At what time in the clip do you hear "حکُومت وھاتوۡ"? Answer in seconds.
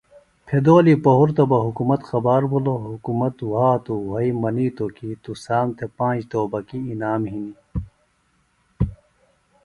2.89-4.03